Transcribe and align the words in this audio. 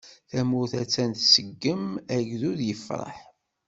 Tamurt 0.29 0.73
attan 0.81 1.11
tseggem, 1.13 1.85
agdud 2.15 2.59
yefreḥ. 2.67 3.17